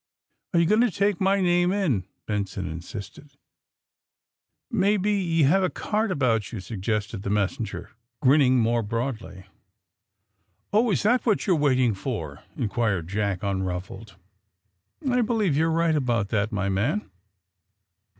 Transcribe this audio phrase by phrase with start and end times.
[0.55, 3.35] "Are you going to take my name in?" Benson insisted.
[4.71, 9.45] ''Maybe ye have a card about you 1 '^ suggested the messenger, grinning more broadly.
[10.73, 14.15] "Oh, is that what you are waiting for!" in quired Jack unruffled.
[15.07, 17.07] "I believe you're right about that, my man.